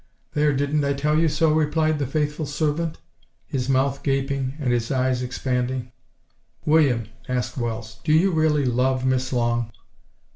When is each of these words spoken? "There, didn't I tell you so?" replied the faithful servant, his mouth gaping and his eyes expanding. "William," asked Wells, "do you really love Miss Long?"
"There, 0.33 0.51
didn't 0.51 0.83
I 0.83 0.93
tell 0.93 1.15
you 1.19 1.27
so?" 1.29 1.51
replied 1.53 1.99
the 1.99 2.07
faithful 2.07 2.47
servant, 2.47 2.97
his 3.45 3.69
mouth 3.69 4.01
gaping 4.01 4.55
and 4.57 4.73
his 4.73 4.89
eyes 4.89 5.21
expanding. 5.21 5.91
"William," 6.65 7.05
asked 7.29 7.55
Wells, 7.55 7.99
"do 8.03 8.11
you 8.11 8.31
really 8.31 8.65
love 8.65 9.05
Miss 9.05 9.31
Long?" 9.31 9.71